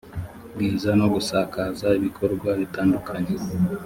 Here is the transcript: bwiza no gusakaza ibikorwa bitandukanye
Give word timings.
bwiza 0.53 0.89
no 0.99 1.07
gusakaza 1.13 1.87
ibikorwa 1.99 2.49
bitandukanye 2.59 3.35